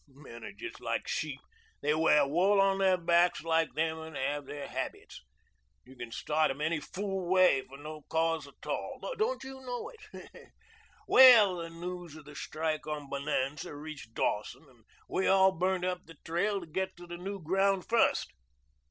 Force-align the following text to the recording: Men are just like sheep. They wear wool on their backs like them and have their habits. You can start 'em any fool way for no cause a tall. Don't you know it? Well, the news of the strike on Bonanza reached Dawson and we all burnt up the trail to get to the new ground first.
Men 0.07 0.43
are 0.43 0.51
just 0.51 0.81
like 0.81 1.07
sheep. 1.07 1.39
They 1.81 1.93
wear 1.93 2.25
wool 2.25 2.59
on 2.59 2.79
their 2.79 2.97
backs 2.97 3.43
like 3.43 3.75
them 3.75 3.99
and 3.99 4.17
have 4.17 4.47
their 4.47 4.67
habits. 4.67 5.21
You 5.85 5.95
can 5.95 6.11
start 6.11 6.49
'em 6.49 6.59
any 6.59 6.79
fool 6.79 7.29
way 7.29 7.61
for 7.67 7.77
no 7.77 8.01
cause 8.09 8.47
a 8.47 8.53
tall. 8.63 8.97
Don't 9.19 9.43
you 9.43 9.61
know 9.61 9.89
it? 9.91 10.49
Well, 11.07 11.57
the 11.57 11.69
news 11.69 12.15
of 12.15 12.25
the 12.25 12.33
strike 12.35 12.87
on 12.87 13.09
Bonanza 13.11 13.75
reached 13.75 14.15
Dawson 14.15 14.65
and 14.67 14.85
we 15.07 15.27
all 15.27 15.51
burnt 15.51 15.85
up 15.85 16.07
the 16.07 16.15
trail 16.25 16.59
to 16.61 16.65
get 16.65 16.97
to 16.97 17.05
the 17.05 17.17
new 17.17 17.39
ground 17.39 17.87
first. 17.87 18.31